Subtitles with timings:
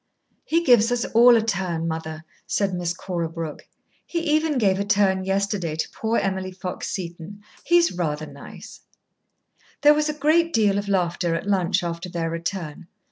[0.45, 3.67] "He gives us all a turn, mother," said Miss Cora Brooke.
[4.03, 7.43] "He even gave a turn yesterday to poor Emily Fox Seton.
[7.63, 8.79] He's rather nice."
[9.81, 12.87] There was a great deal of laughter at lunch after their return.